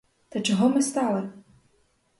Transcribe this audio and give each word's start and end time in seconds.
Та 0.29 0.41
чого 0.41 0.69
ми 0.69 0.81
стали? 0.81 1.29